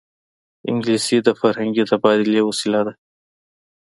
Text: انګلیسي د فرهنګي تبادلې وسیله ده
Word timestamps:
انګلیسي 0.69 1.17
د 1.23 1.29
فرهنګي 1.39 1.83
تبادلې 1.91 2.41
وسیله 2.49 2.81
ده 2.87 2.93